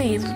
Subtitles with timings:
[0.00, 0.30] livros.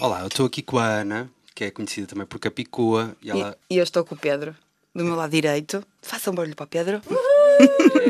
[0.00, 3.56] Olá, eu estou aqui com a Ana, que é conhecida também por Capicua, e ela.
[3.70, 4.54] E, e eu estou com o Pedro,
[4.94, 5.84] do meu lado direito.
[6.02, 7.02] Faça um barulho para o Pedro.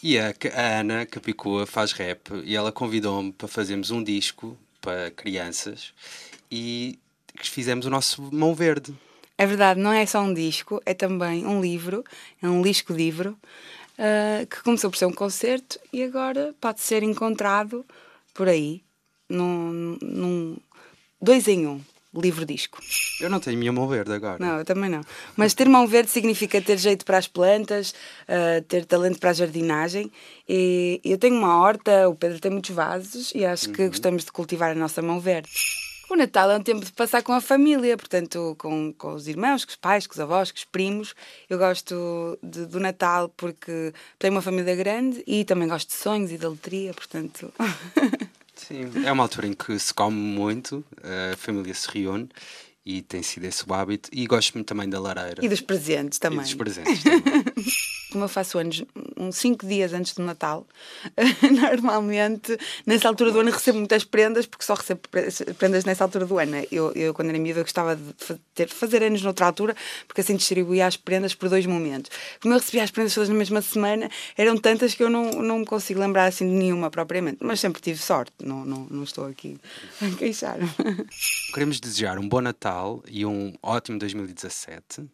[0.00, 5.10] E a, a Ana Capicua faz rap e ela convidou-me para fazermos um disco para
[5.10, 5.92] crianças
[6.50, 7.00] e
[7.42, 8.94] fizemos o nosso Mão Verde.
[9.40, 12.04] É verdade, não é só um disco, é também um livro,
[12.42, 13.38] é um disco-livro,
[13.96, 17.86] uh, que começou por ser um concerto e agora pode ser encontrado
[18.34, 18.82] por aí,
[19.28, 20.56] num, num
[21.22, 21.80] dois em um,
[22.14, 22.80] livro-disco.
[23.20, 24.44] Eu não tenho minha mão verde agora.
[24.44, 25.02] Não, eu também não.
[25.36, 27.94] Mas ter mão verde significa ter jeito para as plantas,
[28.28, 30.10] uh, ter talento para a jardinagem.
[30.48, 34.32] E eu tenho uma horta, o Pedro tem muitos vasos e acho que gostamos de
[34.32, 35.50] cultivar a nossa mão verde.
[36.08, 39.64] O Natal é um tempo de passar com a família, portanto, com, com os irmãos,
[39.64, 41.14] com os pais, com os avós, com os primos.
[41.50, 46.32] Eu gosto de, do Natal porque tenho uma família grande e também gosto de sonhos
[46.32, 47.52] e de aletria, portanto.
[48.56, 52.28] Sim, é uma altura em que se come muito, a família se reúne
[52.84, 54.08] e tem sido esse o hábito.
[54.10, 55.44] E gosto muito também da lareira.
[55.44, 56.40] E dos presentes também.
[56.40, 57.22] E dos presentes também.
[58.10, 58.82] Como eu faço anos
[59.18, 60.66] uns 5 dias antes do Natal,
[61.50, 65.00] normalmente nessa altura do ano recebo muitas prendas, porque só recebo
[65.58, 66.64] prendas nessa altura do ano.
[66.70, 68.14] Eu, eu quando era miúda, gostava de
[68.54, 72.10] ter, fazer anos noutra altura, porque assim distribuía as prendas por dois momentos.
[72.40, 75.58] Como eu recebia as prendas todas na mesma semana, eram tantas que eu não, não
[75.60, 77.38] me consigo lembrar assim de nenhuma propriamente.
[77.40, 79.58] Mas sempre tive sorte, não, não, não estou aqui
[80.00, 80.58] a queixar.
[81.52, 85.08] Queremos desejar um bom Natal e um ótimo 2017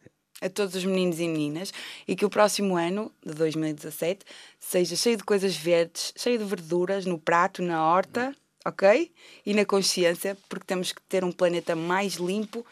[0.45, 1.73] a todos os meninos e meninas
[2.07, 4.25] e que o próximo ano, de 2017,
[4.61, 9.11] seja cheio de coisas verdes, cheio de verduras no prato, na horta, ok?
[9.47, 12.65] E na consciência, porque temos que ter um planeta mais limpo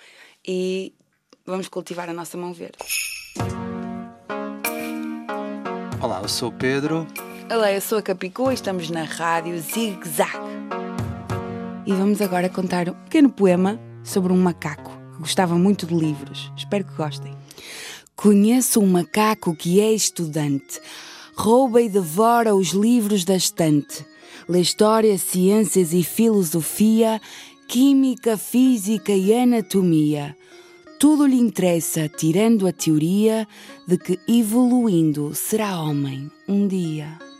[0.46, 0.92] e
[1.46, 2.76] vamos cultivar a nossa mão verde.
[6.02, 7.06] Olá, eu sou o Pedro.
[7.50, 10.36] Olá, eu sou a Capicô e estamos na rádio Zig Zag.
[11.86, 14.91] E vamos agora contar um pequeno poema sobre um macaco
[15.22, 16.52] gostava muito de livros.
[16.56, 17.34] Espero que gostem.
[18.16, 20.80] Conheço um macaco que é estudante,
[21.34, 24.04] rouba e devora os livros da estante.
[24.48, 27.20] Lê história, ciências e filosofia,
[27.68, 30.36] química, física e anatomia.
[30.98, 33.46] Tudo lhe interessa, tirando a teoria
[33.86, 37.31] de que evoluindo será homem um dia.